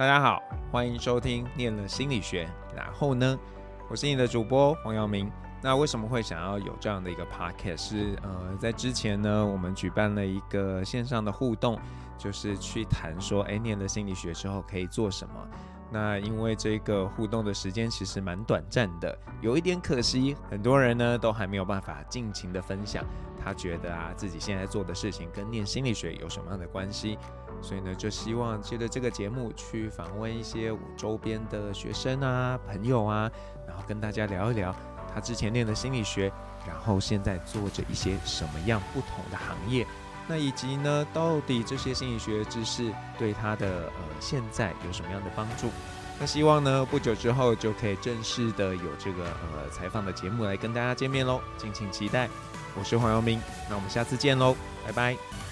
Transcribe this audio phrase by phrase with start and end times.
[0.00, 0.42] 大家好，
[0.72, 3.38] 欢迎收听《念了心理学》，然后呢，
[3.90, 5.30] 我是你的主播黄耀明。
[5.60, 7.76] 那为什么会想要有这样的一个 podcast？
[7.76, 11.78] 是呃，在之前呢，我们举办了一个线上的互动，
[12.16, 15.34] 就是去谈说，哎，念了心理学之后可以做什么？
[15.92, 23.04] 那因为这个互动的时间其实蛮短暂的，有一点可惜，很多人呢都还没有办法尽情的分享，
[23.44, 27.18] 他觉得啊自己现在做的事情跟念心理学有什么样的关系？
[27.60, 33.30] 所以呢，就希望借着这个节目去访问一些我周边的学生啊、朋友啊，
[33.66, 34.74] 然后跟大家聊一聊。
[35.12, 36.32] 他之前念的心理学，
[36.66, 39.84] 然后现在做着一些什么样不同的行业？
[40.28, 45.70] 那以及呢，到底这些心理学知识对他的呃现在有什么样的帮助？
[46.18, 52.28] 那希望呢，不久之后就可以正式的有这个呃采访的节目来跟大家见面喽，敬请期待。
[52.78, 54.54] 我是黄耀明，那我们下次见喽，
[54.86, 55.49] 拜拜。